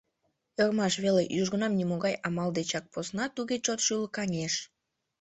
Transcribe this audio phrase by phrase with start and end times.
[0.63, 4.53] Ӧрмаш веле, южгунам нимогай амал дечак посна туге чот шӱлыкаҥеш.